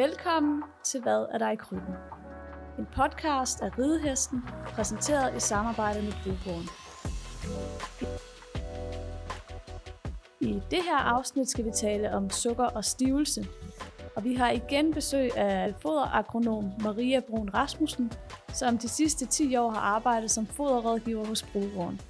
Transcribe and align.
Velkommen 0.00 0.62
til 0.84 1.02
Hvad 1.02 1.26
er 1.30 1.38
der 1.38 1.50
i 1.50 1.56
krybben? 1.56 1.94
En 2.78 2.86
podcast 2.96 3.60
af 3.62 3.78
Ridehesten, 3.78 4.42
præsenteret 4.66 5.36
i 5.36 5.40
samarbejde 5.40 6.02
med 6.02 6.12
Brugborgen. 6.24 6.68
I 10.40 10.60
det 10.70 10.82
her 10.82 10.96
afsnit 10.96 11.50
skal 11.50 11.64
vi 11.64 11.70
tale 11.70 12.14
om 12.14 12.30
sukker 12.30 12.64
og 12.64 12.84
stivelse. 12.84 13.46
Og 14.16 14.24
vi 14.24 14.34
har 14.34 14.50
igen 14.50 14.94
besøg 14.94 15.36
af 15.36 15.74
foderagronom 15.82 16.72
Maria 16.82 17.20
Brun 17.20 17.50
Rasmussen, 17.54 18.12
som 18.52 18.78
de 18.78 18.88
sidste 18.88 19.26
10 19.26 19.56
år 19.56 19.70
har 19.70 19.80
arbejdet 19.80 20.30
som 20.30 20.46
foderrådgiver 20.46 21.26
hos 21.26 21.42
Brugborgen. 21.42 22.00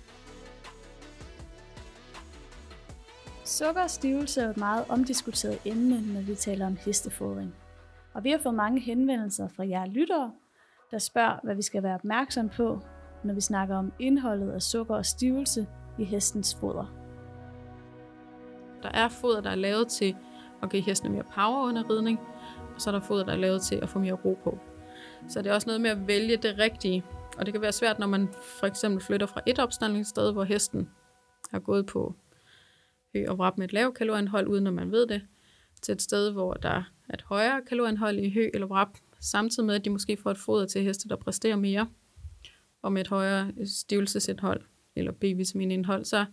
Sukker 3.45 3.83
og 3.83 3.91
stivelse 3.91 4.41
er 4.41 4.51
et 4.51 4.57
meget 4.57 4.85
omdiskuteret 4.89 5.59
emne, 5.65 6.15
når 6.15 6.21
vi 6.21 6.35
taler 6.35 6.67
om 6.67 6.77
hestefodring. 6.77 7.55
Og 8.15 8.25
vi 8.25 8.31
har 8.31 8.39
fået 8.39 8.55
mange 8.55 8.81
henvendelser 8.81 9.49
fra 9.49 9.69
jer 9.69 9.87
lyttere, 9.87 10.33
der 10.91 10.99
spørger, 10.99 11.41
hvad 11.43 11.55
vi 11.55 11.63
skal 11.63 11.83
være 11.83 11.95
opmærksom 11.95 12.49
på, 12.49 12.81
når 13.25 13.35
vi 13.35 13.41
snakker 13.41 13.77
om 13.77 13.93
indholdet 13.99 14.51
af 14.51 14.63
sukker 14.63 14.95
og 14.95 15.07
stivelse 15.07 15.67
i 15.99 16.05
hestens 16.05 16.57
foder. 16.61 16.95
Der 18.83 18.89
er 18.89 19.09
foder, 19.09 19.41
der 19.41 19.51
er 19.51 19.55
lavet 19.55 19.89
til 19.89 20.17
at 20.63 20.71
give 20.71 20.83
hesten 20.83 21.13
mere 21.13 21.25
power 21.35 21.69
under 21.69 21.91
ridning, 21.91 22.21
og 22.75 22.81
så 22.81 22.91
er 22.91 22.93
der 22.93 23.01
foder, 23.01 23.25
der 23.25 23.33
er 23.33 23.37
lavet 23.37 23.63
til 23.63 23.77
at 23.77 23.89
få 23.89 23.99
mere 23.99 24.13
ro 24.13 24.39
på. 24.45 24.59
Så 25.29 25.43
det 25.43 25.51
er 25.51 25.55
også 25.55 25.67
noget 25.67 25.81
med 25.81 25.91
at 25.91 26.07
vælge 26.07 26.37
det 26.37 26.59
rigtige. 26.59 27.05
Og 27.39 27.47
det 27.47 27.55
kan 27.55 27.63
være 27.63 27.73
svært, 27.73 27.99
når 27.99 28.07
man 28.07 28.29
for 28.61 28.67
eksempel 28.67 29.05
flytter 29.05 29.27
fra 29.27 29.41
et 29.47 29.59
opstandningssted, 29.59 30.33
hvor 30.33 30.45
hesten 30.45 30.91
har 31.51 31.59
gået 31.59 31.87
på 31.87 32.15
hø 33.15 33.25
og 33.29 33.39
vrap 33.39 33.59
med 33.59 33.65
et 33.65 33.73
lavt 33.73 33.95
kalorieindhold, 33.95 34.49
uden 34.49 34.67
at 34.67 34.73
man 34.73 34.93
ved 34.93 35.07
det, 35.07 35.23
til 35.83 35.93
et 35.93 36.03
sted, 36.03 36.33
hvor 36.33 36.55
der 36.55 36.83
er 37.09 37.15
et 37.15 37.23
højere 37.23 37.63
kalorieindhold 37.69 38.19
i 38.19 38.31
hø 38.31 38.51
eller 38.55 38.67
vrap, 38.67 38.99
samtidig 39.21 39.67
med, 39.67 39.75
at 39.75 39.85
de 39.85 39.91
måske 39.91 40.17
får 40.17 40.31
et 40.31 40.39
foder 40.39 40.67
til 40.67 40.83
heste, 40.83 41.09
der 41.09 41.17
præsterer 41.17 41.57
mere, 41.57 41.89
og 42.83 42.93
med 42.93 43.01
et 43.01 43.09
højere 43.09 43.53
stivelsesindhold 43.67 44.63
eller 44.97 45.13
B-vitaminindhold, 45.13 46.05
så 46.05 46.25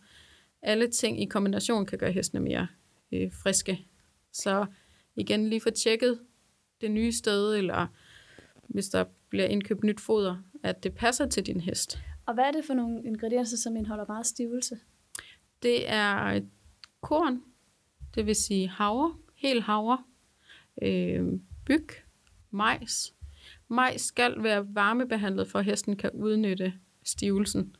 alle 0.61 0.87
ting 0.87 1.21
i 1.21 1.25
kombination 1.25 1.85
kan 1.85 1.97
gøre 1.97 2.11
hestene 2.11 2.41
mere 2.41 2.67
øh, 3.11 3.31
friske. 3.33 3.87
Så 4.31 4.65
igen 5.15 5.49
lige 5.49 5.61
få 5.61 5.69
tjekket 5.69 6.19
det 6.81 6.91
nye 6.91 7.11
sted, 7.11 7.55
eller 7.55 7.87
hvis 8.67 8.89
der 8.89 9.05
bliver 9.29 9.45
indkøbt 9.45 9.83
nyt 9.83 9.99
foder, 9.99 10.35
at 10.63 10.83
det 10.83 10.95
passer 10.95 11.25
til 11.25 11.45
din 11.45 11.61
hest. 11.61 11.99
Og 12.25 12.33
hvad 12.33 12.43
er 12.43 12.51
det 12.51 12.65
for 12.65 12.73
nogle 12.73 13.03
ingredienser, 13.03 13.57
som 13.57 13.75
indeholder 13.75 14.05
meget 14.07 14.25
stivelse? 14.25 14.79
Det 15.63 15.89
er 15.89 16.41
korn, 17.01 17.41
det 18.15 18.25
vil 18.25 18.35
sige 18.35 18.67
havre, 18.67 19.15
hel 19.37 19.61
havre, 19.61 20.03
øh, 20.81 21.39
byg, 21.65 21.87
majs. 22.51 23.13
Majs 23.67 24.01
skal 24.01 24.43
være 24.43 24.65
varmebehandlet, 24.69 25.47
for 25.47 25.59
at 25.59 25.65
hesten 25.65 25.95
kan 25.95 26.11
udnytte 26.13 26.73
stivelsen. 27.03 27.75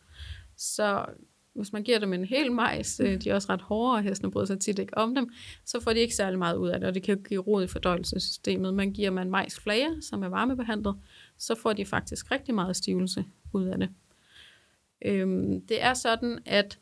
Så 0.55 1.05
hvis 1.53 1.73
man 1.73 1.83
giver 1.83 2.00
dem 2.00 2.13
en 2.13 2.25
hel 2.25 2.52
majs, 2.52 3.00
øh, 3.00 3.22
de 3.22 3.30
er 3.30 3.35
også 3.35 3.53
ret 3.53 3.61
hårde, 3.61 3.95
og 3.95 4.03
hestene 4.03 4.31
bryder 4.31 4.45
sig 4.45 4.59
tit 4.59 4.80
ikke 4.80 4.97
om 4.97 5.16
dem, 5.16 5.30
så 5.66 5.80
får 5.80 5.94
de 5.94 6.00
ikke 6.00 6.16
særlig 6.16 6.39
meget 6.39 6.58
ud 6.58 6.69
af 6.69 6.80
det, 6.80 6.88
og 6.88 6.95
det 6.95 7.03
kan 7.03 7.17
jo 7.17 7.23
give 7.28 7.41
rod 7.41 7.63
i 7.63 7.67
fordøjelsessystemet. 7.67 8.73
Men 8.73 8.94
giver 8.94 9.11
man 9.11 9.31
majsflager, 9.31 10.02
som 10.02 10.23
er 10.23 10.28
varmebehandlet, 10.28 10.95
så 11.38 11.55
får 11.55 11.73
de 11.73 11.85
faktisk 11.85 12.31
rigtig 12.31 12.55
meget 12.55 12.75
stivelse 12.75 13.25
ud 13.53 13.66
af 13.66 13.78
det. 13.78 13.89
Øhm, 15.06 15.62
det 15.62 15.84
er 15.84 15.94
sådan, 15.94 16.40
at 16.46 16.79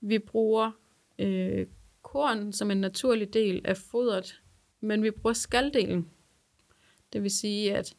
vi 0.00 0.18
bruger 0.18 0.70
øh, 1.18 1.66
korn 2.04 2.52
som 2.52 2.70
en 2.70 2.80
naturlig 2.80 3.34
del 3.34 3.60
af 3.64 3.76
fodret, 3.76 4.40
men 4.80 5.02
vi 5.02 5.10
bruger 5.10 5.34
skaldelen. 5.34 6.10
Det 7.12 7.22
vil 7.22 7.30
sige, 7.30 7.76
at 7.76 7.96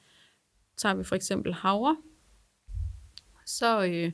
tager 0.78 0.96
vi 0.96 1.04
for 1.04 1.16
eksempel 1.16 1.54
havre, 1.54 1.98
så 3.46 3.86
øh, 3.86 4.12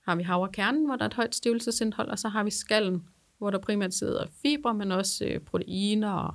har 0.00 0.16
vi 0.16 0.22
havrekernen, 0.22 0.86
hvor 0.86 0.96
der 0.96 1.02
er 1.02 1.08
et 1.08 1.14
højt 1.14 1.34
stivelsesindhold, 1.34 2.08
og 2.08 2.18
så 2.18 2.28
har 2.28 2.44
vi 2.44 2.50
skallen, 2.50 3.08
hvor 3.38 3.50
der 3.50 3.58
primært 3.58 3.94
sidder 3.94 4.26
fiber, 4.42 4.72
men 4.72 4.92
også 4.92 5.24
øh, 5.24 5.40
proteiner 5.40 6.12
og 6.12 6.34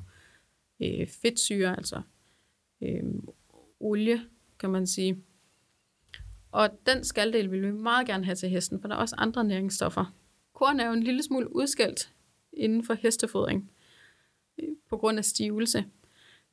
øh, 0.79 1.07
fedtsyre, 1.07 1.77
altså 1.77 2.01
øh, 2.81 3.03
olie, 3.79 4.21
kan 4.59 4.69
man 4.69 4.87
sige. 4.87 5.23
Og 6.51 6.69
den 6.85 7.03
skaldel 7.03 7.51
vil 7.51 7.61
vi 7.61 7.71
meget 7.71 8.07
gerne 8.07 8.25
have 8.25 8.35
til 8.35 8.49
hesten, 8.49 8.81
for 8.81 8.87
der 8.87 8.95
er 8.95 8.99
også 8.99 9.15
andre 9.17 9.43
næringsstoffer. 9.43 10.13
Korn 10.53 10.79
er 10.79 10.87
jo 10.87 10.93
en 10.93 11.03
lille 11.03 11.23
smule 11.23 11.55
udskældt 11.55 12.14
inden 12.57 12.83
for 12.83 12.93
hestefodring 12.93 13.71
øh, 14.57 14.69
på 14.89 14.97
grund 14.97 15.17
af 15.17 15.25
stivelse. 15.25 15.85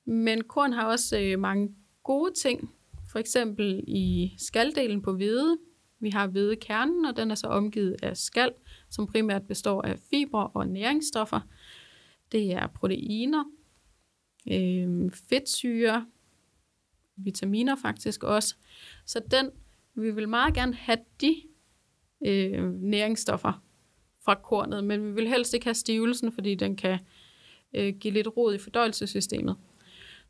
Men 0.04 0.44
korn 0.44 0.72
har 0.72 0.86
også 0.86 1.20
øh, 1.20 1.38
mange 1.38 1.74
gode 2.02 2.32
ting. 2.34 2.70
For 3.10 3.18
eksempel 3.18 3.84
i 3.86 4.34
skaldelen 4.38 5.02
på 5.02 5.12
hvede. 5.12 5.58
Vi 6.00 6.10
har 6.10 6.26
hvedekernen, 6.26 7.04
og 7.04 7.16
den 7.16 7.30
er 7.30 7.34
så 7.34 7.46
omgivet 7.46 7.96
af 8.02 8.16
skal, 8.16 8.52
som 8.90 9.06
primært 9.06 9.46
består 9.46 9.82
af 9.82 9.98
fibre 10.10 10.46
og 10.46 10.68
næringsstoffer. 10.68 11.40
Det 12.32 12.52
er 12.52 12.66
proteiner, 12.66 13.44
øh, 14.50 15.10
fedtsyre, 15.28 16.06
vitaminer 17.16 17.76
faktisk 17.76 18.22
også. 18.22 18.56
Så 19.06 19.20
den, 19.30 19.50
vi 19.94 20.10
vil 20.10 20.28
meget 20.28 20.54
gerne 20.54 20.74
have 20.74 20.98
de 21.20 21.36
øh, 22.26 22.72
næringsstoffer 22.72 23.62
fra 24.24 24.34
kornet, 24.34 24.84
men 24.84 25.06
vi 25.06 25.12
vil 25.12 25.28
helst 25.28 25.54
ikke 25.54 25.66
have 25.66 25.74
stivelsen, 25.74 26.32
fordi 26.32 26.54
den 26.54 26.76
kan 26.76 26.98
øh, 27.74 27.94
give 27.94 28.14
lidt 28.14 28.28
rod 28.36 28.54
i 28.54 28.58
fordøjelsessystemet. 28.58 29.56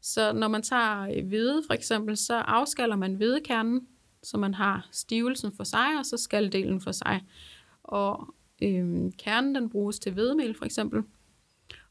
Så 0.00 0.32
når 0.32 0.48
man 0.48 0.62
tager 0.62 1.08
øh, 1.16 1.26
hvede 1.26 1.62
for 1.66 1.74
eksempel, 1.74 2.16
så 2.16 2.34
afskaller 2.34 2.96
man 2.96 3.14
hvedekernen, 3.14 3.86
så 4.22 4.38
man 4.38 4.54
har 4.54 4.88
stivelsen 4.92 5.52
for 5.56 5.64
sig, 5.64 5.98
og 5.98 6.06
så 6.06 6.16
skaldelen 6.16 6.80
for 6.80 6.92
sig. 6.92 7.20
Og 7.82 8.34
øh, 8.62 9.12
kernen 9.18 9.54
den 9.54 9.70
bruges 9.70 9.98
til 9.98 10.12
hvedemel 10.12 10.54
for 10.54 10.64
eksempel, 10.64 11.02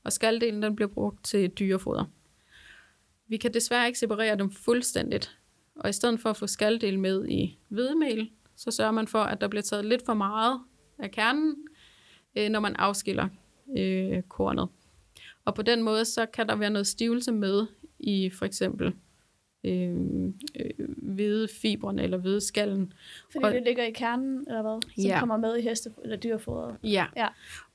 og 0.04 0.14
skaldelen 0.14 0.62
den 0.64 0.76
bliver 0.76 0.90
brugt 0.90 1.26
til 1.26 1.50
dyrefoder. 1.50 2.06
Vi 3.28 3.38
kan 3.38 3.54
desværre 3.54 3.88
ikke 3.88 4.00
separere 4.00 4.38
dem 4.38 4.52
fuldstændigt, 4.52 5.38
og 5.76 5.90
i 5.90 5.94
stedet 5.94 6.20
for 6.20 6.30
at 6.30 6.38
få 6.38 6.48
skaldel 6.48 7.00
med 7.00 7.28
i 7.28 7.60
hvedemel, 7.70 8.32
så 8.56 8.72
sørger 8.72 8.92
man 8.92 9.08
for, 9.08 9.20
at 9.20 9.42
der 9.42 9.48
bliver 9.48 9.64
taget 9.64 9.86
lidt 9.86 10.06
for 10.06 10.14
meget 10.14 10.60
af 11.00 11.12
kernen, 11.12 11.56
øh, 12.36 12.50
når 12.50 12.60
man 12.60 12.76
afskiller 12.76 13.28
øh, 13.78 14.22
kornet. 14.22 14.68
Og 15.46 15.56
på 15.56 15.62
den 15.62 15.84
måde, 15.84 16.06
så 16.06 16.26
kan 16.26 16.48
der 16.48 16.56
være 16.56 16.70
noget 16.70 16.88
stivelse 16.88 17.32
med 17.32 17.68
i 18.00 18.30
for 18.30 18.46
eksempel 18.46 18.94
øh, 19.64 19.96
øh, 20.60 20.88
hvide 20.98 21.48
fibrene 21.62 22.04
eller 22.04 22.18
hvide 22.18 22.42
skallen. 22.42 22.94
Fordi 23.32 23.46
og, 23.46 23.52
det 23.52 23.64
ligger 23.64 23.84
i 23.84 23.92
kernen, 23.92 24.46
eller 24.48 24.62
hvad? 24.62 24.80
Som 24.96 25.04
ja. 25.04 25.20
kommer 25.20 25.38
med 25.38 25.58
i 25.58 25.62
heste- 25.62 25.94
eller 26.04 26.18
dyrefodret. 26.18 26.76
Ja. 26.84 27.06
ja. 27.16 27.28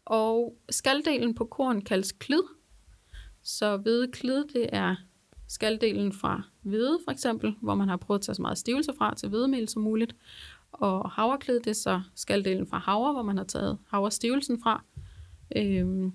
Og 0.05 0.57
skaldelen 0.71 1.35
på 1.35 1.45
korn 1.45 1.83
kaldes 1.83 2.13
klid. 2.13 2.43
Så 3.43 3.77
hvide 3.77 4.13
klid, 4.13 4.45
det 4.45 4.69
er 4.73 4.97
skaldelen 5.49 6.13
fra 6.13 6.43
hvide, 6.63 6.99
for 7.05 7.13
eksempel, 7.13 7.55
hvor 7.63 7.75
man 7.75 7.89
har 7.89 7.97
prøvet 7.97 8.19
at 8.19 8.25
tage 8.25 8.35
så 8.35 8.43
meget 8.43 8.59
stivelse 8.59 8.93
fra 8.99 9.15
til 9.15 9.29
hvedemel 9.29 9.69
som 9.69 9.83
muligt. 9.83 10.15
Og 10.79 11.11
havreklid, 11.11 11.61
det 11.61 11.67
er 11.67 11.73
så 11.73 12.01
skaldelen 12.15 12.67
fra 12.67 12.79
havre, 12.79 13.13
hvor 13.13 13.23
man 13.23 13.37
har 13.37 13.45
taget 13.45 13.79
havrestivelsen 13.89 14.63
fra. 14.63 14.85
Øhm, 15.57 16.13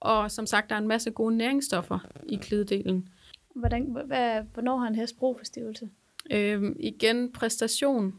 og 0.00 0.30
som 0.30 0.46
sagt, 0.46 0.70
der 0.70 0.74
er 0.74 0.80
en 0.80 0.88
masse 0.88 1.10
gode 1.10 1.36
næringsstoffer 1.36 1.98
i 2.28 2.36
kliddelen. 2.36 3.08
Hvordan, 3.54 3.96
hvad, 4.06 4.42
hvornår 4.54 4.78
har 4.78 4.86
en 4.86 4.94
hest 4.94 5.18
brug 5.18 5.38
for 5.38 5.44
stivelse? 5.44 5.90
Øhm, 6.30 6.76
igen, 6.80 7.32
præstation. 7.32 8.14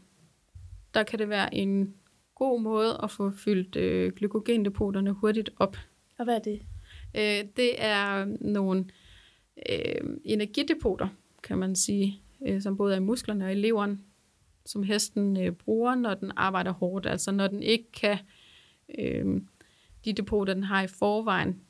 Der 0.94 1.02
kan 1.02 1.18
det 1.18 1.28
være 1.28 1.54
en 1.54 1.94
god 2.34 2.60
måde 2.60 3.00
at 3.02 3.10
få 3.10 3.30
fyldt 3.30 3.76
øh, 3.76 4.12
glykogendepoterne 4.12 5.12
hurtigt 5.12 5.50
op. 5.56 5.76
Og 6.18 6.24
hvad 6.24 6.34
er 6.34 6.38
det? 6.38 6.62
Øh, 7.14 7.50
det 7.56 7.84
er 7.84 8.26
nogle 8.40 8.84
øh, 9.70 10.16
energidepoter, 10.24 11.08
kan 11.42 11.58
man 11.58 11.76
sige, 11.76 12.22
øh, 12.46 12.62
som 12.62 12.76
både 12.76 12.92
er 12.92 12.96
i 12.96 13.00
musklerne 13.00 13.44
og 13.44 13.52
i 13.52 13.54
leveren, 13.54 14.04
som 14.66 14.82
hesten 14.82 15.36
øh, 15.36 15.52
bruger, 15.52 15.94
når 15.94 16.14
den 16.14 16.32
arbejder 16.36 16.72
hårdt. 16.72 17.06
Altså 17.06 17.32
når 17.32 17.46
den 17.46 17.62
ikke 17.62 17.92
kan, 17.92 18.18
øh, 18.98 19.40
de 20.04 20.12
depoter, 20.12 20.54
den 20.54 20.64
har 20.64 20.82
i 20.82 20.86
forvejen, 20.86 21.60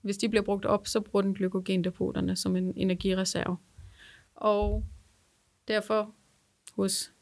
hvis 0.00 0.16
de 0.16 0.28
bliver 0.28 0.42
brugt 0.42 0.64
op, 0.64 0.86
så 0.86 1.00
bruger 1.00 1.22
den 1.22 1.34
glykogendepoterne 1.34 2.36
som 2.36 2.56
en 2.56 2.72
energireserve. 2.76 3.56
Og 4.34 4.84
derfor 5.68 6.14
hos 6.76 7.12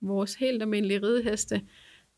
vores 0.00 0.34
helt 0.34 0.62
almindelige 0.62 1.02
rideheste, 1.02 1.62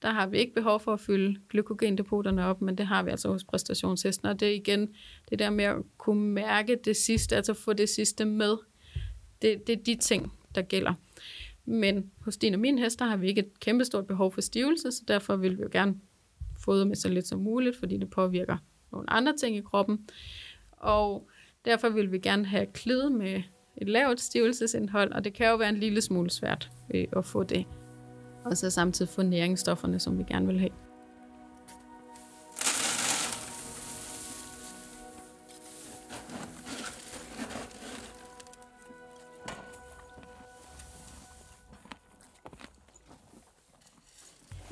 der 0.03 0.11
har 0.11 0.27
vi 0.27 0.39
ikke 0.39 0.55
behov 0.55 0.81
for 0.81 0.93
at 0.93 1.01
fylde 1.01 1.41
glykogendepoterne 1.49 2.45
op, 2.45 2.63
men 2.63 2.79
det 2.79 2.87
har 2.87 3.03
vi 3.03 3.11
altså 3.11 3.29
hos 3.29 3.45
præstationshesten. 3.45 4.29
Og 4.29 4.41
det 4.41 4.49
er 4.49 4.55
igen 4.55 4.95
det 5.31 5.39
der 5.39 5.51
med 5.51 5.65
at 5.65 5.77
kunne 5.99 6.33
mærke 6.33 6.79
det 6.85 6.97
sidste, 6.97 7.37
altså 7.37 7.55
få 7.55 7.73
det 7.73 7.89
sidste 7.89 8.25
med. 8.25 8.57
Det, 9.43 9.67
det 9.67 9.79
er 9.79 9.83
de 9.83 9.95
ting, 9.95 10.33
der 10.55 10.63
gælder. 10.63 10.95
Men 11.69 12.11
hos 12.21 12.37
din 12.37 12.55
og 12.55 12.61
min 12.61 12.79
hester 12.79 13.05
har 13.05 13.17
vi 13.17 13.29
ikke 13.29 13.41
et 13.41 13.61
kæmpestort 13.61 14.07
behov 14.07 14.33
for 14.33 14.41
stivelse, 14.41 14.93
så 14.93 15.03
derfor 15.09 15.37
vil 15.37 15.59
vi 15.59 15.63
jo 15.63 15.69
gerne 15.73 15.95
fodre 16.59 16.87
med 16.87 16.97
så 16.97 17.09
lidt 17.09 17.27
som 17.27 17.41
muligt, 17.41 17.77
fordi 17.77 17.97
det 17.97 18.11
påvirker 18.11 18.57
nogle 18.93 19.11
andre 19.11 19.37
ting 19.37 19.57
i 19.57 19.61
kroppen. 19.61 20.09
Og 20.73 21.29
Derfor 21.69 21.89
vil 21.89 22.13
vi 22.13 22.19
gerne 22.19 22.47
have 22.47 22.67
klid 22.67 23.11
med 23.11 23.43
et 23.77 23.89
lavt 23.89 24.21
stivelsesindhold, 24.21 25.13
og 25.13 25.25
det 25.25 25.35
kan 25.35 25.49
jo 25.49 25.57
være 25.57 25.69
en 25.69 25.77
lille 25.77 26.01
smule 26.01 26.31
svært 26.31 26.71
øh, 26.95 27.05
at 27.17 27.25
få 27.25 27.43
det. 27.43 27.67
Og 28.45 28.57
så 28.57 28.71
samtidig 28.71 29.09
få 29.09 29.23
næringsstofferne, 29.23 29.99
som 29.99 30.19
vi 30.19 30.25
gerne 30.29 30.47
vil 30.47 30.59
have. 30.59 30.88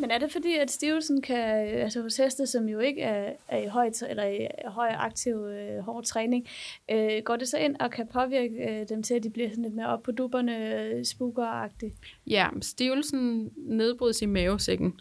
Men 0.06 0.10
er 0.10 0.18
det 0.18 0.32
fordi, 0.32 0.56
at 0.56 0.70
stivelsen 0.70 1.22
kan, 1.22 1.68
øh, 1.68 1.82
altså 1.82 2.02
hos 2.02 2.16
heste, 2.16 2.46
som 2.46 2.68
jo 2.68 2.78
ikke 2.78 3.02
er, 3.02 3.32
er 3.48 3.58
i 3.58 3.66
høj, 3.66 3.90
eller 4.08 4.24
i 4.24 4.46
høj 4.66 4.88
aktiv, 4.88 5.34
øh, 5.36 5.78
hård 5.78 6.04
træning, 6.04 6.48
øh, 6.90 7.22
går 7.24 7.36
det 7.36 7.48
så 7.48 7.58
ind 7.58 7.76
og 7.80 7.90
kan 7.90 8.06
påvirke 8.06 8.54
øh, 8.54 8.88
dem 8.88 9.02
til, 9.02 9.14
at 9.14 9.22
de 9.22 9.30
bliver 9.30 9.48
sådan 9.48 9.62
lidt 9.62 9.74
mere 9.74 9.86
op 9.86 10.02
på 10.02 10.12
dupperne, 10.12 10.80
øh, 10.82 11.04
spukeragtigt? 11.04 11.94
Ja, 12.26 12.48
stivelsen 12.62 13.52
nedbrydes 13.56 14.22
i 14.22 14.26
mavesækken. 14.26 15.00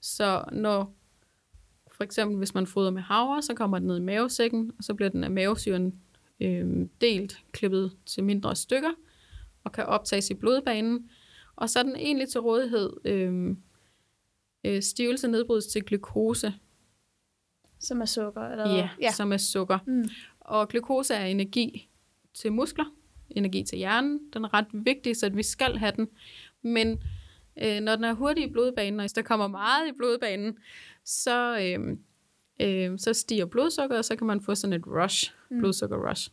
Så 0.00 0.44
når 0.52 0.94
for 1.92 2.04
eksempel 2.04 2.38
hvis 2.38 2.54
man 2.54 2.66
fodrer 2.66 2.90
med 2.90 3.02
havre, 3.02 3.42
så 3.42 3.54
kommer 3.54 3.78
den 3.78 3.86
ned 3.86 3.96
i 3.96 4.02
mavesækken, 4.02 4.72
og 4.78 4.84
så 4.84 4.94
bliver 4.94 5.10
den 5.10 5.24
af 5.24 5.30
mavesyren 5.30 5.94
øh, 6.40 6.86
delt, 7.00 7.38
klippet 7.52 7.92
til 8.06 8.24
mindre 8.24 8.56
stykker, 8.56 8.90
og 9.64 9.72
kan 9.72 9.84
optages 9.84 10.30
i 10.30 10.34
blodbanen. 10.34 11.10
Og 11.56 11.70
så 11.70 11.78
er 11.78 11.82
den 11.82 11.96
egentlig 11.96 12.28
til 12.28 12.40
rådighed 12.40 12.92
øh, 13.04 13.56
øh, 14.64 14.82
stivelse 14.82 15.28
nedbrydes 15.28 15.66
til 15.66 15.84
glukose. 15.84 16.54
Som 17.80 18.00
er 18.00 18.04
sukker? 18.04 18.42
Eller? 18.42 18.74
Ja, 18.74 18.88
ja, 19.00 19.10
som 19.10 19.32
er 19.32 19.36
sukker. 19.36 19.78
Mm. 19.86 20.08
Og 20.40 20.68
glukose 20.68 21.14
er 21.14 21.24
energi 21.24 21.88
til 22.34 22.52
muskler, 22.52 22.84
energi 23.30 23.62
til 23.62 23.78
hjernen. 23.78 24.20
Den 24.32 24.44
er 24.44 24.54
ret 24.54 24.66
vigtig, 24.72 25.16
så 25.16 25.28
vi 25.28 25.42
skal 25.42 25.76
have 25.76 25.92
den. 25.96 26.08
Men 26.62 27.02
øh, 27.62 27.80
når 27.80 27.96
den 27.96 28.04
er 28.04 28.12
hurtig 28.12 28.44
i 28.44 28.52
blodbanen, 28.52 29.00
og 29.00 29.02
hvis 29.02 29.12
der 29.12 29.22
kommer 29.22 29.48
meget 29.48 29.88
i 29.88 29.92
blodbanen, 29.92 30.58
så, 31.04 31.58
øh, 31.58 31.96
øh, 32.60 32.98
så 32.98 33.12
stiger 33.12 33.46
blodsukkeret, 33.46 33.98
og 33.98 34.04
så 34.04 34.16
kan 34.16 34.26
man 34.26 34.40
få 34.40 34.54
sådan 34.54 34.72
et 34.72 34.86
rush, 34.86 35.32
mm. 35.50 35.58
blodsukker 35.58 36.10
rush, 36.10 36.30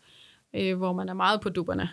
øh, 0.56 0.78
hvor 0.78 0.94
man 0.94 1.10
er 1.10 1.14
meget 1.14 1.42
på 1.42 1.50
dupperne. 1.50 1.90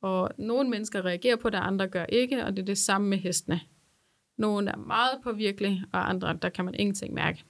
Og 0.00 0.30
nogle 0.38 0.70
mennesker 0.70 1.04
reagerer 1.04 1.36
på 1.36 1.50
det, 1.50 1.58
andre 1.58 1.88
gør 1.88 2.04
ikke, 2.04 2.44
og 2.44 2.52
det 2.52 2.62
er 2.62 2.66
det 2.66 2.78
samme 2.78 3.08
med 3.08 3.18
hestene. 3.18 3.60
Nogle 4.42 4.70
er 4.70 4.76
meget 4.76 5.18
påvirkelige, 5.22 5.84
og 5.92 6.08
andre, 6.08 6.38
der 6.42 6.48
kan 6.48 6.64
man 6.64 6.74
ingenting 6.74 7.14
mærke. 7.14 7.44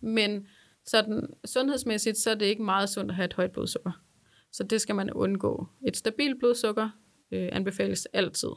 Men 0.00 0.46
sådan 0.84 1.28
sundhedsmæssigt, 1.44 2.18
så 2.18 2.30
er 2.30 2.34
det 2.34 2.46
ikke 2.46 2.62
meget 2.62 2.88
sundt 2.88 3.10
at 3.10 3.14
have 3.14 3.24
et 3.24 3.34
højt 3.34 3.52
blodsukker. 3.52 4.02
Så 4.52 4.62
det 4.62 4.80
skal 4.80 4.94
man 4.94 5.12
undgå. 5.12 5.68
Et 5.86 5.96
stabilt 5.96 6.38
blodsukker 6.38 6.88
øh, 7.30 7.48
anbefales 7.52 8.06
altid. 8.06 8.48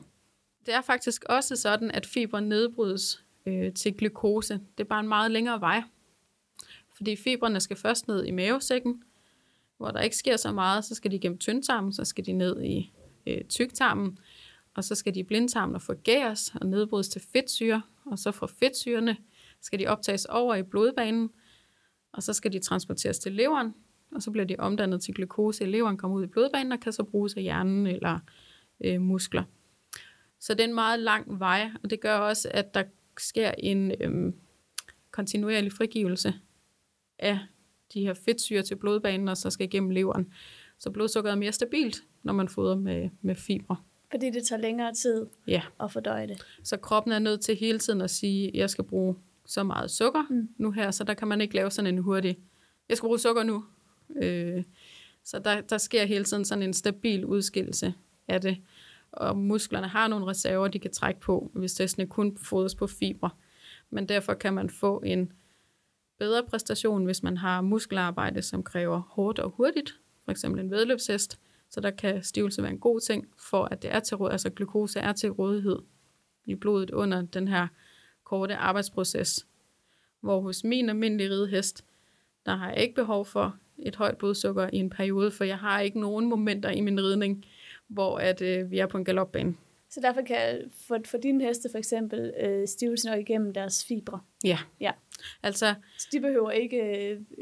Det 0.66 0.74
er 0.74 0.82
faktisk 0.82 1.24
også 1.30 1.56
sådan, 1.56 1.92
at 1.92 2.06
fiber 2.06 2.40
nedbrydes 2.40 3.24
øh, 3.46 3.74
til 3.74 3.94
glukose. 3.94 4.54
Det 4.54 4.84
er 4.84 4.88
bare 4.88 5.00
en 5.00 5.08
meget 5.08 5.32
længere 5.32 5.62
vej. 5.62 5.84
Fordi 6.96 7.16
fibrene 7.16 7.60
skal 7.60 7.78
først 7.78 8.08
ned 8.08 8.26
i 8.26 8.32
mavesækken, 8.32 9.04
hvor 9.78 9.92
der 9.92 10.02
ikke 10.02 10.18
sker 10.18 10.38
så 10.38 10.52
meget, 10.52 10.86
så 10.86 10.96
skal 10.96 11.12
de 11.12 11.20
gennem 11.20 11.38
tyndtarmen, 11.38 11.94
så 11.94 12.06
skal 12.06 12.26
de 12.26 12.32
ned 12.32 12.64
i 12.64 12.94
øh, 13.28 13.44
tyktarmen, 13.44 14.20
og 14.78 14.84
så 14.84 14.96
skal 14.96 15.16
de 15.16 15.20
i 15.20 15.26
forgæres 15.80 16.56
og 16.62 16.68
nedbrydes 16.68 17.10
til 17.10 17.22
fedtsyre, 17.22 17.82
og 18.06 18.20
så 18.20 18.32
fra 18.32 18.48
fedtsyrene 18.48 19.18
skal 19.62 19.80
de 19.80 19.88
optages 19.88 20.26
over 20.26 20.56
i 20.56 20.64
blodbanen, 20.64 21.30
og 22.12 22.24
så 22.24 22.34
skal 22.34 22.54
de 22.54 22.60
transporteres 22.60 23.20
til 23.20 23.32
leveren, 23.32 23.74
og 24.12 24.22
så 24.22 24.32
bliver 24.32 24.46
de 24.46 24.56
omdannet 24.60 25.02
til 25.02 25.14
glukose 25.14 25.64
i 25.64 25.68
leveren, 25.68 25.98
kommer 25.98 26.18
ud 26.18 26.24
i 26.24 26.28
blodbanen 26.28 26.72
og 26.72 26.80
kan 26.80 26.94
så 26.94 27.04
bruges 27.04 27.34
af 27.34 27.44
hjernen 27.44 27.88
eller 27.88 28.20
øh, 28.82 29.02
muskler. 29.02 29.44
Så 30.40 30.54
det 30.54 30.60
er 30.60 30.68
en 30.68 30.76
meget 30.76 31.00
lang 31.00 31.40
vej, 31.40 31.70
og 31.84 31.90
det 31.90 32.02
gør 32.02 32.16
også, 32.18 32.52
at 32.54 32.74
der 32.74 32.84
sker 33.18 33.52
en 33.58 33.92
øh, 34.02 34.34
kontinuerlig 35.12 35.72
frigivelse 35.72 36.34
af 37.20 37.40
de 37.94 38.02
her 38.02 38.14
fedtsyre 38.14 38.62
til 38.62 38.76
blodbanen, 38.76 39.28
og 39.28 39.38
så 39.38 39.50
skal 39.50 39.66
igennem 39.66 39.90
leveren. 39.90 40.34
Så 40.80 40.92
blodsukkeret 40.92 41.34
er 41.34 41.40
mere 41.40 41.52
stabilt, 41.52 42.04
når 42.24 42.34
man 42.34 42.50
fodrer 42.50 42.76
med, 42.76 43.10
med 43.22 43.36
fibre. 43.36 43.78
Fordi 44.12 44.30
det 44.30 44.46
tager 44.46 44.62
længere 44.62 44.94
tid 44.94 45.26
ja. 45.48 45.62
at 45.80 45.92
fordøje 45.92 46.28
det. 46.28 46.46
Så 46.64 46.78
kroppen 46.78 47.14
er 47.14 47.20
nødt 47.20 47.42
til 47.42 47.56
hele 47.56 47.80
tiden 47.80 48.02
at 48.02 48.10
sige, 48.10 48.48
at 48.48 48.56
jeg 48.56 48.70
skal 48.70 48.84
bruge 48.84 49.16
så 49.46 49.64
meget 49.64 49.92
sukker 49.92 50.24
mm. 50.30 50.50
nu 50.58 50.72
her, 50.72 50.92
så 50.92 51.04
der 51.04 51.14
kan 51.14 51.28
man 51.28 51.42
ikke 51.42 51.56
lave 51.56 51.72
sådan 51.72 51.94
en 51.94 51.98
hurtig, 51.98 52.40
jeg 52.90 52.98
skal 52.98 53.08
bruge 53.08 53.20
sukker 53.20 53.44
nu. 53.44 53.66
Øh, 54.16 54.64
så 55.24 55.40
der, 55.40 55.62
der 55.62 55.78
sker 55.78 56.06
hele 56.06 56.24
tiden 56.24 56.46
sådan 56.46 56.64
en 56.64 56.74
stabil 56.74 57.26
udskillelse 57.26 57.94
af 58.28 58.42
det. 58.42 58.58
Og 59.12 59.38
musklerne 59.38 59.88
har 59.88 60.08
nogle 60.08 60.26
reserver, 60.26 60.68
de 60.68 60.80
kan 60.80 60.92
trække 60.92 61.20
på, 61.20 61.52
hvis 61.54 61.74
det 61.74 62.10
kun 62.10 62.38
fodres 62.38 62.76
på 62.76 62.88
fibre. 62.88 63.30
Men 63.90 64.10
derfor 64.10 64.34
kan 64.34 64.54
man 64.54 64.70
få 64.70 65.02
en 65.06 65.32
bedre 66.20 66.44
præstation, 66.44 67.06
hvis 67.06 67.24
man 67.24 67.38
har 67.38 67.62
muskelarbejde, 67.62 68.42
som 68.42 68.64
kræver 68.64 69.00
hårdt 69.00 69.40
og 69.40 69.50
hurtigt, 69.50 70.00
for 70.26 70.32
eksempel 70.32 70.62
en 70.62 70.72
vedløbshest, 70.72 71.40
så 71.70 71.82
der 71.82 71.92
kan 71.92 72.24
stivelse 72.24 72.62
være 72.62 72.72
en 72.72 72.80
god 72.80 73.00
ting, 73.00 73.28
for 73.38 73.66
at 73.66 73.82
det 73.82 73.94
er 73.94 74.00
til 74.00 74.18
råd, 74.18 74.32
altså 74.32 74.50
glukose 74.50 75.00
er 75.00 75.14
til 75.14 75.32
rådighed 75.32 75.80
i 76.46 76.56
blodet 76.56 76.92
under 76.92 77.22
den 77.22 77.48
her 77.48 77.68
korte 78.24 78.56
arbejdsproces. 78.56 79.48
Hvor 80.22 80.42
hos 80.42 80.64
min 80.64 80.90
almindelige 80.90 81.30
ridehest, 81.30 81.86
der 82.46 82.56
har 82.56 82.70
jeg 82.70 82.82
ikke 82.82 82.96
behov 82.96 83.26
for 83.26 83.58
et 83.78 83.96
højt 83.96 84.18
blodsukker 84.18 84.70
i 84.74 84.78
en 84.78 84.90
periode, 84.90 85.32
for 85.32 85.44
jeg 85.44 85.58
har 85.58 85.80
ikke 85.80 86.00
nogen 86.00 86.30
momenter 86.30 86.70
i 86.70 86.82
min 86.82 87.02
ridning, 87.02 87.46
hvor 87.88 88.18
at, 88.18 88.42
øh, 88.42 88.72
vi 88.72 88.80
er 88.80 88.88
på 88.88 88.98
en 88.98 89.06
galopbane. 89.06 89.56
Så 89.90 90.00
derfor 90.02 90.22
kan 90.22 90.72
for, 90.88 91.00
for 91.06 91.18
dine 91.18 91.44
heste 91.44 91.70
for 91.72 91.78
eksempel 91.78 92.34
øh, 92.40 92.68
stivelsen 92.68 93.12
nok 93.12 93.20
igennem 93.20 93.54
deres 93.54 93.86
fibre? 93.86 94.20
Ja. 94.44 94.58
ja. 94.80 94.92
Altså, 95.44 95.74
så 95.98 96.08
de 96.12 96.20
behøver 96.20 96.52
ikke 96.52 96.80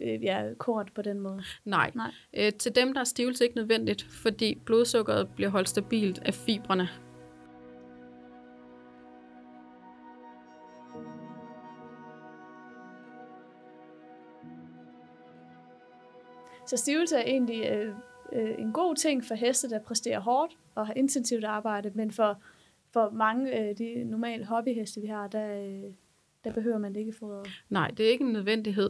øh, 0.02 0.24
ja, 0.24 0.54
kort 0.58 0.92
på 0.96 1.02
den 1.02 1.20
måde? 1.20 1.44
Nej. 1.66 1.92
nej. 1.96 2.12
Øh, 2.34 2.54
til 2.54 2.76
dem 2.76 2.94
der 2.94 3.00
er 3.00 3.06
stivelse 3.06 3.44
ikke 3.44 3.56
nødvendigt, 3.56 4.04
fordi 4.04 4.62
blodsukkeret 4.66 5.30
bliver 5.36 5.50
holdt 5.50 5.70
stabilt 5.70 6.20
af 6.20 6.34
fibrene. 6.34 6.90
Så 16.68 16.78
stivelse 16.78 17.18
er 17.18 17.24
egentlig 17.24 17.70
øh, 17.70 17.96
øh, 18.34 18.56
en 18.60 18.74
god 18.74 18.96
ting 18.96 19.26
for 19.26 19.36
heste, 19.36 19.70
der 19.70 19.80
præsterer 19.80 20.20
hårdt 20.20 20.58
og 20.76 20.88
har 20.88 20.94
intensivt 20.94 21.44
arbejde, 21.44 21.92
men 21.96 22.12
for, 22.12 22.42
for 22.94 23.10
mange 23.10 23.52
af 23.52 23.70
øh, 23.70 23.78
de 23.78 24.04
normale 24.04 24.46
hobbyheste, 24.46 25.02
vi 25.02 25.08
har, 25.08 25.28
der, 25.28 25.62
øh, 25.62 25.94
der 26.44 26.54
behøver 26.54 26.78
man 26.78 26.94
det 26.94 27.00
ikke 27.00 27.14
fodret. 27.14 27.48
Nej, 27.70 27.88
det 27.98 28.06
er 28.06 28.10
ikke 28.10 28.26
en 28.26 28.34
nødvendighed, 28.34 28.90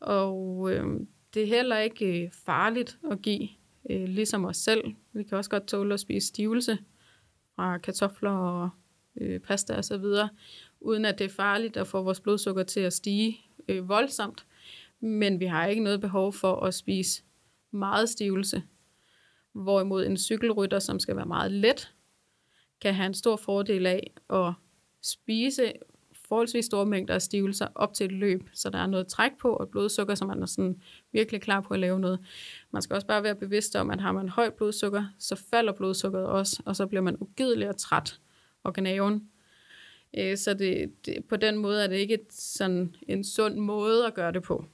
og 0.00 0.70
øh, 0.72 1.00
det 1.34 1.42
er 1.42 1.46
heller 1.46 1.78
ikke 1.78 2.24
øh, 2.24 2.30
farligt 2.30 2.98
at 3.10 3.22
give, 3.22 3.48
øh, 3.90 4.04
ligesom 4.04 4.44
os 4.44 4.56
selv. 4.56 4.84
Vi 5.12 5.22
kan 5.22 5.38
også 5.38 5.50
godt 5.50 5.66
tåle 5.66 5.94
at 5.94 6.00
spise 6.00 6.26
stivelse 6.28 6.78
fra 7.56 7.78
kartofler 7.78 8.30
og 8.30 8.68
øh, 9.20 9.40
pasta 9.40 9.76
og 9.76 9.84
så 9.84 9.98
videre, 9.98 10.28
uden 10.80 11.04
at 11.04 11.18
det 11.18 11.24
er 11.24 11.28
farligt 11.28 11.76
at 11.76 11.86
få 11.86 12.02
vores 12.02 12.20
blodsukker 12.20 12.62
til 12.62 12.80
at 12.80 12.92
stige 12.92 13.40
øh, 13.68 13.88
voldsomt. 13.88 14.46
Men 15.00 15.40
vi 15.40 15.44
har 15.44 15.66
ikke 15.66 15.82
noget 15.82 16.00
behov 16.00 16.32
for 16.32 16.56
at 16.56 16.74
spise 16.74 17.22
meget 17.70 18.08
stivelse. 18.08 18.62
Hvorimod 19.54 20.06
en 20.06 20.16
cykelrytter, 20.16 20.78
som 20.78 21.00
skal 21.00 21.16
være 21.16 21.26
meget 21.26 21.52
let, 21.52 21.92
kan 22.80 22.94
have 22.94 23.06
en 23.06 23.14
stor 23.14 23.36
fordel 23.36 23.86
af 23.86 24.12
at 24.30 24.52
spise 25.02 25.72
forholdsvis 26.28 26.64
store 26.64 26.86
mængder 26.86 27.14
af 27.14 27.22
stivelser 27.22 27.66
op 27.74 27.94
til 27.94 28.06
et 28.06 28.12
løb, 28.12 28.48
så 28.52 28.70
der 28.70 28.78
er 28.78 28.86
noget 28.86 29.06
træk 29.06 29.30
på 29.40 29.52
og 29.52 29.68
blodsukker, 29.68 30.14
så 30.14 30.24
man 30.24 30.42
er 30.42 30.46
sådan 30.46 30.82
virkelig 31.12 31.40
klar 31.40 31.60
på 31.60 31.74
at 31.74 31.80
lave 31.80 32.00
noget. 32.00 32.18
Man 32.70 32.82
skal 32.82 32.94
også 32.94 33.06
bare 33.06 33.22
være 33.22 33.34
bevidst 33.34 33.76
om, 33.76 33.90
at 33.90 34.00
har 34.00 34.12
man 34.12 34.28
højt 34.28 34.54
blodsukker, 34.54 35.04
så 35.18 35.36
falder 35.50 35.72
blodsukkeret 35.72 36.26
også, 36.26 36.62
og 36.64 36.76
så 36.76 36.86
bliver 36.86 37.02
man 37.02 37.16
ugidelig 37.20 37.68
og 37.68 37.76
træt 37.76 38.20
og 38.62 38.74
gnaven. 38.74 39.28
Øh, 40.18 40.36
så 40.36 40.54
det, 40.54 40.92
det, 41.06 41.24
på 41.28 41.36
den 41.36 41.58
måde 41.58 41.84
er 41.84 41.86
det 41.86 41.96
ikke 41.96 42.14
et, 42.14 42.32
sådan 42.32 42.96
en 43.08 43.24
sund 43.24 43.54
måde 43.54 44.06
at 44.06 44.14
gøre 44.14 44.32
det 44.32 44.42
på. 44.42 44.64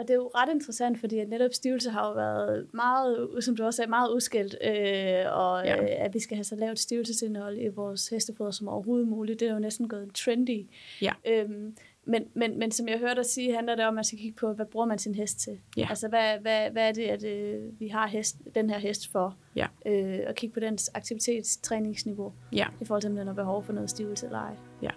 Og 0.00 0.08
det 0.08 0.14
er 0.14 0.18
jo 0.18 0.30
ret 0.34 0.54
interessant, 0.54 1.00
fordi 1.00 1.18
at 1.18 1.28
netop 1.28 1.52
stivelse 1.52 1.90
har 1.90 2.08
jo 2.08 2.12
været 2.12 2.66
meget, 2.74 3.44
som 3.44 3.56
du 3.56 3.64
også 3.64 3.76
sagde, 3.76 3.90
meget 3.90 4.10
udskilt, 4.10 4.56
øh, 4.64 5.24
og 5.32 5.64
ja. 5.64 5.82
øh, 5.82 6.04
at 6.04 6.14
vi 6.14 6.18
skal 6.18 6.36
have 6.36 6.44
så 6.44 6.56
lavt 6.56 6.78
stivelsesindhold 6.78 7.58
i 7.58 7.68
vores 7.68 8.08
hestefoder 8.08 8.50
som 8.50 8.68
overhovedet 8.68 9.08
muligt. 9.08 9.40
Det 9.40 9.48
er 9.48 9.52
jo 9.52 9.58
næsten 9.58 9.88
gået 9.88 10.14
trendy. 10.14 10.66
Ja. 11.02 11.12
Øhm, 11.26 11.76
men, 12.04 12.24
men, 12.34 12.58
men 12.58 12.70
som 12.70 12.88
jeg 12.88 12.98
hørte 12.98 13.14
dig 13.14 13.26
sige, 13.26 13.54
handler 13.54 13.74
det 13.74 13.84
om, 13.84 13.88
at 13.88 13.94
man 13.94 14.04
skal 14.04 14.18
kigge 14.18 14.36
på, 14.36 14.52
hvad 14.52 14.66
bruger 14.66 14.86
man 14.86 14.98
sin 14.98 15.14
hest 15.14 15.40
til? 15.40 15.58
Ja. 15.76 15.86
Altså, 15.88 16.08
hvad, 16.08 16.38
hvad, 16.40 16.70
hvad 16.70 16.88
er 16.88 16.92
det, 16.92 17.02
at 17.02 17.24
øh, 17.24 17.80
vi 17.80 17.88
har 17.88 18.06
hest, 18.06 18.36
den 18.54 18.70
her 18.70 18.78
hest 18.78 19.12
for? 19.12 19.36
Ja. 19.56 19.66
Øh, 19.86 20.20
og 20.28 20.34
kigge 20.34 20.54
på 20.54 20.60
dens 20.60 20.90
aktivitetstræningsniveau, 20.94 22.32
ja. 22.52 22.66
i 22.80 22.84
forhold 22.84 23.02
til, 23.02 23.10
om 23.10 23.16
den 23.16 23.26
har 23.26 23.34
behov 23.34 23.62
for 23.62 23.72
noget 23.72 23.90
stivelse 23.90 24.26
eller 24.26 24.38
ej. 24.38 24.54
Ja. 24.82 24.90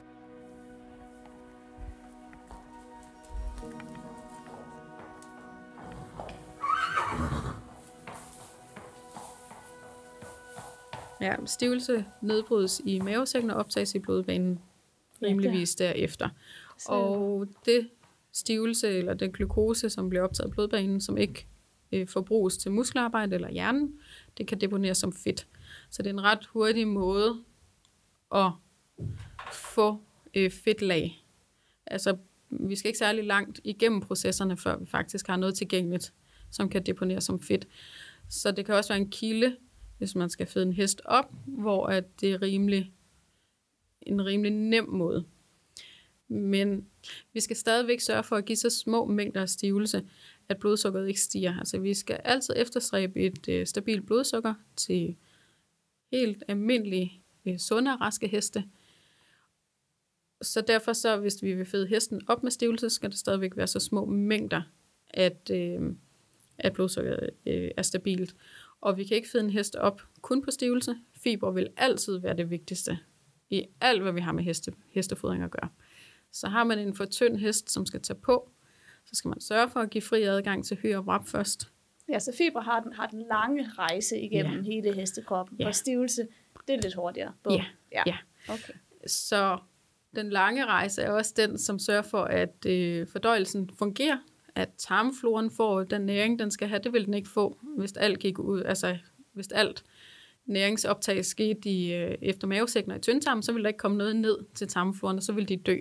Ja, 11.24 11.36
stivelse 11.46 12.06
nedbrydes 12.22 12.82
i 12.86 13.00
mavesækken 13.00 13.52
og 13.52 13.58
optages 13.58 13.96
i 13.96 14.00
blodbanen 14.00 14.60
rimeligvis 15.22 15.80
ja, 15.80 15.86
derefter. 15.86 16.30
Og 16.88 17.48
det 17.66 17.90
stivelse 18.32 18.90
eller 18.90 19.14
den 19.14 19.32
glukose, 19.32 19.90
som 19.90 20.10
bliver 20.10 20.24
optaget 20.24 20.50
i 20.50 20.52
blodbanen, 20.52 21.02
som 21.02 21.18
ikke 21.18 21.48
øh, 21.92 22.08
forbruges 22.08 22.58
til 22.58 22.72
muskelarbejde 22.72 23.36
eller 23.36 23.52
hjernen, 23.52 24.00
det 24.38 24.48
kan 24.48 24.62
deponeres 24.62 24.98
som 24.98 25.14
fedt. 25.14 25.48
Så 25.90 26.02
det 26.02 26.10
er 26.10 26.14
en 26.14 26.24
ret 26.24 26.46
hurtig 26.46 26.88
måde 26.88 27.44
at 28.36 28.52
få 29.54 29.98
øh, 30.34 30.52
fedtlag. 30.52 31.26
Altså, 31.86 32.18
vi 32.50 32.76
skal 32.76 32.90
ikke 32.90 33.00
særlig 33.00 33.24
langt 33.24 33.60
igennem 33.64 34.02
processerne, 34.02 34.58
før 34.58 34.78
vi 34.78 34.86
faktisk 34.86 35.28
har 35.28 35.36
noget 35.36 35.56
tilgængeligt, 35.56 36.14
som 36.52 36.70
kan 36.70 36.86
deponeres 36.86 37.24
som 37.24 37.40
fedt. 37.40 37.68
Så 38.30 38.52
det 38.52 38.66
kan 38.66 38.76
også 38.76 38.94
være 38.94 39.02
en 39.02 39.10
kilde, 39.10 39.56
hvis 40.04 40.16
man 40.16 40.30
skal 40.30 40.48
føde 40.48 40.66
en 40.66 40.74
hest 40.74 41.02
op, 41.06 41.34
hvor 41.46 41.86
at 41.86 42.22
det 42.22 42.32
er 42.32 42.42
rimelig, 42.42 42.94
en 44.02 44.26
rimelig 44.26 44.52
nem 44.52 44.90
måde. 44.90 45.26
Men 46.28 46.88
vi 47.34 47.40
skal 47.40 47.56
stadigvæk 47.56 48.00
sørge 48.00 48.24
for 48.24 48.36
at 48.36 48.46
give 48.46 48.56
så 48.56 48.70
små 48.70 49.06
mængder 49.06 49.42
af 49.42 49.50
stivelse, 49.50 50.06
at 50.50 50.60
blodsukkeret 50.60 51.08
ikke 51.08 51.22
stiger. 51.22 51.60
Altså 51.60 51.80
vi 51.80 51.94
skal 51.94 52.20
altid 52.24 52.54
efterstræbe 52.58 53.20
et 53.20 53.50
øh, 53.50 53.68
stabilt 53.68 54.06
blodsukker 54.06 54.54
til 54.76 55.16
helt 56.12 56.44
almindelige, 56.48 57.22
øh, 57.46 57.58
sunde 57.58 57.92
og 57.92 58.02
raske 58.02 58.28
heste. 58.28 58.64
Så 60.42 60.62
derfor 60.62 60.94
så, 60.94 61.18
hvis 61.18 61.44
vi 61.44 61.54
vil 61.54 61.66
føde 61.66 61.88
hesten 61.88 62.22
op 62.28 62.44
med 62.44 62.52
stivelse, 62.52 62.90
skal 62.90 63.10
det 63.10 63.18
stadigvæk 63.18 63.58
være 63.58 63.68
så 63.68 63.80
små 63.80 64.06
mængder, 64.06 64.62
at, 65.10 65.52
øh, 65.52 65.82
at 66.58 66.74
blodsukkeret 66.74 67.30
øh, 67.46 67.72
er 67.78 67.82
stabilt. 67.82 68.36
Og 68.84 68.98
vi 68.98 69.04
kan 69.04 69.18
ikke 69.18 69.30
føde 69.30 69.44
en 69.44 69.50
hest 69.50 69.76
op 69.76 70.02
kun 70.22 70.42
på 70.42 70.52
stivelse. 70.52 70.96
Fiber 71.24 71.52
vil 71.52 71.68
altid 71.78 72.18
være 72.18 72.38
det 72.38 72.50
vigtigste 72.50 73.00
i 73.50 73.64
alt, 73.82 74.02
hvad 74.02 74.12
vi 74.12 74.22
har 74.22 74.32
med 74.32 74.44
heste, 74.44 74.74
hestefodring 74.90 75.44
at 75.44 75.52
gøre. 75.52 75.70
Så 76.32 76.48
har 76.48 76.64
man 76.64 76.80
en 76.80 76.94
for 76.96 77.06
tynd 77.06 77.38
hest, 77.38 77.72
som 77.72 77.86
skal 77.86 78.02
tage 78.02 78.20
på, 78.20 78.50
så 79.06 79.16
skal 79.16 79.30
man 79.30 79.42
sørge 79.42 79.70
for 79.70 79.80
at 79.80 79.90
give 79.90 80.02
fri 80.02 80.24
adgang 80.24 80.66
til 80.66 80.78
hyre 80.78 80.98
og 80.98 81.06
vrap 81.06 81.28
først. 81.28 81.72
Ja, 82.10 82.20
så 82.20 82.34
fiber 82.38 82.62
har 82.62 82.80
den, 82.80 82.94
har 82.94 83.08
den 83.08 83.24
lange 83.30 83.70
rejse 83.78 84.20
igennem 84.20 84.58
ja. 84.58 84.62
hele 84.62 84.94
hestekroppen. 84.94 85.58
Ja. 85.60 85.68
Og 85.68 85.76
stivelse, 85.76 86.28
det 86.68 86.76
er 86.76 86.82
lidt 86.82 86.94
hurtigere. 86.94 87.34
Bum. 87.44 87.54
Ja, 87.54 87.66
ja. 87.92 88.04
ja. 88.06 88.18
Okay. 88.50 88.74
Så 89.08 89.58
den 90.16 90.30
lange 90.30 90.66
rejse 90.66 91.02
er 91.02 91.12
også 91.12 91.34
den, 91.38 91.58
som 91.58 91.80
sørger 91.80 92.02
for, 92.02 92.24
at 92.24 92.66
øh, 92.66 93.08
fordøjelsen 93.08 93.70
fungerer, 93.80 94.18
at 94.56 94.70
tarmfloren 94.78 95.52
får 95.52 95.84
den 95.84 96.02
næring, 96.02 96.40
den 96.40 96.52
skal 96.52 96.68
have. 96.68 96.82
Det 96.84 96.94
vil 96.94 97.06
den 97.06 97.14
ikke 97.14 97.30
få, 97.30 97.58
hvis 97.78 97.92
alt 97.92 98.20
gik 98.20 98.40
ud, 98.40 98.64
altså 98.64 98.98
hvis 99.34 99.48
alt 99.48 99.84
næringsoptag 100.46 101.26
skete 101.26 101.70
i, 101.70 101.94
øh, 101.94 102.18
efter 102.22 102.48
mavesækken 102.48 102.92
og 102.92 102.98
i 102.98 103.02
tyndtarmen, 103.02 103.44
så 103.44 103.54
vil 103.54 103.64
der 103.64 103.68
ikke 103.68 103.78
komme 103.78 103.98
noget 103.98 104.16
ned 104.16 104.38
til 104.56 104.68
tarmfloren, 104.68 105.18
og 105.18 105.24
så 105.24 105.34
vil 105.34 105.50
de 105.50 105.58
dø. 105.58 105.78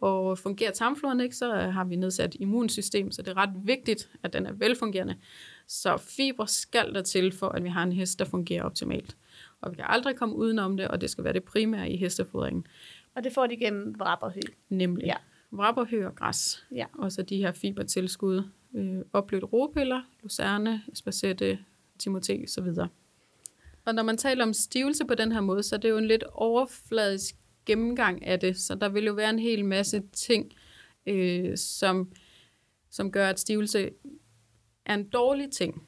Og 0.00 0.38
fungerer 0.38 0.70
tarmfloren 0.72 1.20
ikke, 1.20 1.36
så 1.36 1.52
har 1.52 1.84
vi 1.84 1.96
nedsat 1.96 2.36
immunsystem, 2.40 3.10
så 3.10 3.22
det 3.22 3.30
er 3.30 3.36
ret 3.36 3.54
vigtigt, 3.54 4.10
at 4.22 4.32
den 4.32 4.46
er 4.46 4.52
velfungerende. 4.52 5.16
Så 5.66 5.96
fiber 5.96 6.44
skal 6.44 6.94
der 6.94 7.02
til 7.02 7.32
for, 7.32 7.48
at 7.48 7.64
vi 7.64 7.68
har 7.68 7.82
en 7.82 7.92
hest, 7.92 8.18
der 8.18 8.24
fungerer 8.24 8.62
optimalt. 8.62 9.16
Og 9.60 9.70
vi 9.70 9.76
kan 9.76 9.84
aldrig 9.88 10.16
komme 10.16 10.34
udenom 10.34 10.76
det, 10.76 10.88
og 10.88 11.00
det 11.00 11.10
skal 11.10 11.24
være 11.24 11.32
det 11.32 11.44
primære 11.44 11.90
i 11.90 11.96
hestefodringen. 11.96 12.66
Og 13.14 13.24
det 13.24 13.32
får 13.32 13.46
de 13.46 13.56
gennem 13.56 13.94
vrapperhø. 13.98 14.40
Nemlig. 14.68 15.06
Ja. 15.06 15.16
Vrapperhø 15.56 16.06
og 16.06 16.14
græs. 16.14 16.66
Ja. 16.74 16.86
Og 16.98 17.12
så 17.12 17.22
de 17.22 17.36
her 17.36 17.52
fibertilskud. 17.52 18.42
Øh, 18.74 18.98
oplødt 19.12 19.52
ropiller, 19.52 20.02
lucerne, 20.22 20.82
espacette, 20.92 21.58
timote 21.98 22.44
osv. 22.44 22.68
Og 23.84 23.94
når 23.94 24.02
man 24.02 24.16
taler 24.16 24.44
om 24.44 24.52
stivelse 24.52 25.04
på 25.04 25.14
den 25.14 25.32
her 25.32 25.40
måde, 25.40 25.62
så 25.62 25.76
er 25.76 25.80
det 25.80 25.90
jo 25.90 25.98
en 25.98 26.06
lidt 26.06 26.22
overfladisk 26.22 27.36
gennemgang 27.66 28.26
af 28.26 28.40
det. 28.40 28.56
Så 28.56 28.74
der 28.74 28.88
vil 28.88 29.04
jo 29.04 29.12
være 29.12 29.30
en 29.30 29.38
hel 29.38 29.64
masse 29.64 30.02
ting, 30.12 30.52
øh, 31.06 31.56
som, 31.56 32.12
som 32.90 33.12
gør, 33.12 33.28
at 33.28 33.40
stivelse 33.40 33.90
er 34.84 34.94
en 34.94 35.08
dårlig 35.08 35.50
ting. 35.50 35.86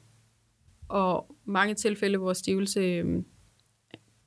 Og 0.89 1.35
mange 1.45 1.73
tilfælde, 1.73 2.17
hvor 2.17 2.33
stivelse 2.33 2.79
øh, 2.79 3.23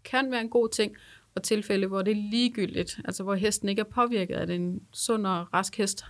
kan 0.05 0.31
være 0.31 0.41
en 0.41 0.51
god 0.51 0.69
ting, 0.69 0.97
og 1.35 1.43
tilfælde, 1.43 1.87
hvor 1.87 2.03
det 2.03 2.11
er 2.11 2.31
ligegyldigt, 2.31 3.01
altså 3.05 3.23
hvor 3.23 3.35
hesten 3.35 3.69
ikke 3.69 3.81
er 3.81 3.85
påvirket 3.85 4.35
af 4.35 4.47
det. 4.47 4.57
En 4.57 4.83
sund 4.93 5.27
og 5.27 5.55
rask 5.55 5.77
hest 5.77 6.05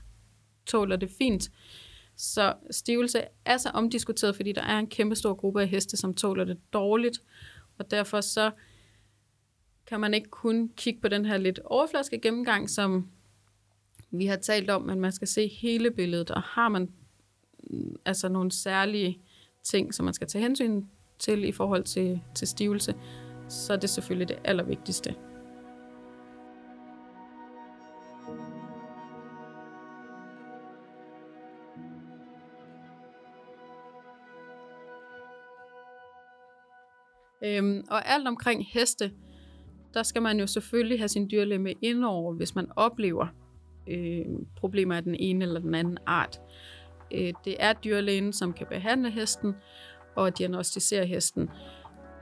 tåler 0.66 0.96
det 0.96 1.10
fint. 1.18 1.50
Så 2.16 2.54
stivelse 2.70 3.22
er 3.44 3.56
så 3.56 3.68
omdiskuteret, 3.68 4.36
fordi 4.36 4.52
der 4.52 4.62
er 4.62 4.78
en 4.78 4.86
kæmpe 4.86 5.16
stor 5.16 5.34
gruppe 5.34 5.62
af 5.62 5.68
heste, 5.68 5.96
som 5.96 6.14
tåler 6.14 6.44
det 6.44 6.58
dårligt, 6.72 7.18
og 7.78 7.90
derfor 7.90 8.20
så 8.20 8.50
kan 9.86 10.00
man 10.00 10.14
ikke 10.14 10.30
kun 10.30 10.70
kigge 10.76 11.00
på 11.00 11.08
den 11.08 11.24
her 11.24 11.38
lidt 11.38 11.58
overfladiske 11.64 12.20
gennemgang, 12.20 12.70
som 12.70 13.08
vi 14.10 14.26
har 14.26 14.36
talt 14.36 14.70
om, 14.70 14.82
men 14.82 15.00
man 15.00 15.12
skal 15.12 15.28
se 15.28 15.48
hele 15.48 15.90
billedet, 15.90 16.30
og 16.30 16.42
har 16.42 16.68
man 16.68 16.92
mm, 17.70 17.96
altså 18.04 18.28
nogle 18.28 18.52
særlige 18.52 19.18
ting, 19.64 19.94
som 19.94 20.04
man 20.04 20.14
skal 20.14 20.28
tage 20.28 20.42
hensyn 20.42 20.84
til 21.18 21.44
i 21.44 21.52
forhold 21.52 21.84
til, 21.84 22.20
til 22.34 22.48
stivelse, 22.48 22.94
så 23.52 23.72
er 23.72 23.76
det 23.76 23.90
selvfølgelig 23.90 24.28
det 24.28 24.38
allervigtigste. 24.44 25.14
Øhm, 37.44 37.84
og 37.90 38.08
alt 38.08 38.28
omkring 38.28 38.66
heste, 38.72 39.12
der 39.94 40.02
skal 40.02 40.22
man 40.22 40.40
jo 40.40 40.46
selvfølgelig 40.46 41.00
have 41.00 41.08
sin 41.08 41.28
dyrlæge 41.30 41.58
med 41.58 41.72
indover, 41.82 42.34
hvis 42.34 42.54
man 42.54 42.66
oplever 42.76 43.26
øh, 43.88 44.24
problemer 44.56 44.96
af 44.96 45.02
den 45.02 45.14
ene 45.14 45.44
eller 45.44 45.60
den 45.60 45.74
anden 45.74 45.98
art. 46.06 46.40
Øh, 47.12 47.32
det 47.44 47.56
er 47.58 47.72
dyrlægen, 47.72 48.32
som 48.32 48.52
kan 48.52 48.66
behandle 48.66 49.10
hesten 49.10 49.54
og 50.16 50.38
diagnostisere 50.38 51.06
hesten. 51.06 51.50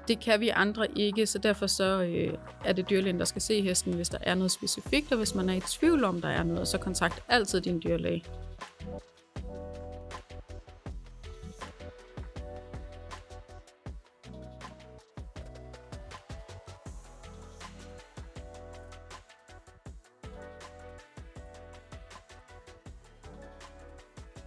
Det 0.09 0.21
kan 0.21 0.41
vi 0.41 0.49
andre 0.49 0.87
ikke, 0.99 1.27
så 1.27 1.39
derfor 1.39 1.67
så 1.67 2.03
øh, 2.03 2.39
er 2.65 2.73
det 2.73 2.91
dyrlægen, 2.91 3.19
der 3.19 3.25
skal 3.25 3.43
se 3.43 3.63
hesten, 3.63 3.95
hvis 3.95 4.09
der 4.09 4.19
er 4.23 4.35
noget 4.35 4.51
specifikt, 4.51 5.13
og 5.13 5.19
hvis 5.19 5.35
man 5.35 5.49
er 5.49 5.55
i 5.55 5.61
tvivl 5.61 6.05
om, 6.05 6.21
der 6.21 6.29
er 6.29 6.43
noget, 6.43 6.69
så 6.69 6.79
kontakt 6.79 7.23
altid 7.29 7.61
din 7.61 7.83
dyrlæge. 7.85 8.25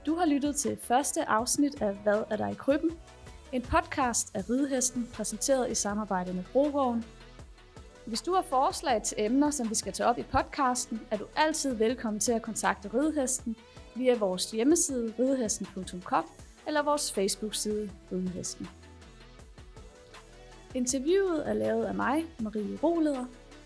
Du 0.05 0.15
har 0.15 0.25
lyttet 0.25 0.55
til 0.55 0.77
første 0.81 1.29
afsnit 1.29 1.81
af 1.81 1.93
Hvad 1.93 2.23
er 2.29 2.35
der 2.35 2.47
i 2.47 2.53
krybben? 2.53 2.91
En 3.53 3.61
podcast 3.61 4.35
af 4.35 4.49
Ridehesten, 4.49 5.09
præsenteret 5.13 5.71
i 5.71 5.75
samarbejde 5.75 6.33
med 6.33 6.43
Brovogn. 6.51 7.05
Hvis 8.05 8.21
du 8.21 8.33
har 8.33 8.41
forslag 8.41 9.03
til 9.03 9.15
emner, 9.19 9.51
som 9.51 9.69
vi 9.69 9.75
skal 9.75 9.93
tage 9.93 10.07
op 10.07 10.17
i 10.17 10.23
podcasten, 10.23 11.01
er 11.11 11.17
du 11.17 11.25
altid 11.35 11.73
velkommen 11.73 12.19
til 12.19 12.31
at 12.31 12.41
kontakte 12.41 12.89
Ridehesten 12.93 13.55
via 13.95 14.17
vores 14.17 14.51
hjemmeside 14.51 15.13
ridehesten.com 15.19 16.25
eller 16.67 16.81
vores 16.81 17.13
Facebook-side 17.13 17.91
Ridehesten. 18.11 18.69
Interviewet 20.75 21.49
er 21.49 21.53
lavet 21.53 21.85
af 21.85 21.93
mig, 21.93 22.25
Marie 22.39 22.79
Roleder, 22.83 23.25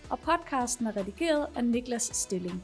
og 0.09 0.19
podcasten 0.19 0.87
er 0.87 0.97
redigeret 0.97 1.47
af 1.55 1.65
Niklas 1.65 2.09
Stilling. 2.13 2.63